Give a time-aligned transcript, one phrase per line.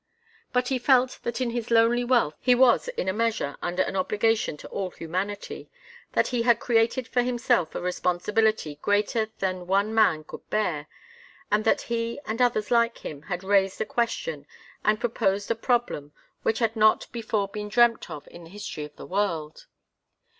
[0.51, 3.95] But he felt that in his lonely wealth he was in a measure under an
[3.95, 5.69] obligation to all humanity
[6.13, 10.87] that he had created for himself a responsibility greater than one man could bear,
[11.51, 14.47] and that he and others like him had raised a question,
[14.83, 18.95] and proposed a problem which had not before been dreamt of in the history of
[18.95, 19.67] the world.